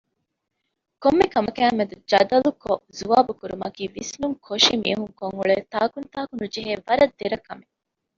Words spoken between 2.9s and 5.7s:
ޒުވާބުކުރުމަކީ ވިސްނުންކޮށި މީހުންކޮށްއުޅޭ